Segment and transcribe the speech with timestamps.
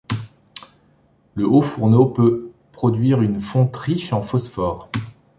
[1.35, 4.89] Le haut fourneau peut produire une fonte riche en phosphore.